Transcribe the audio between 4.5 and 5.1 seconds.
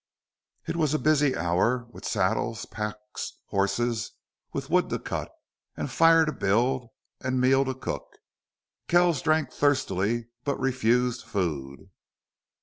with wood to